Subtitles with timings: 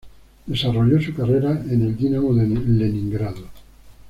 [0.47, 3.43] Desarrolló su carrera en el Dynamo de Leningrado.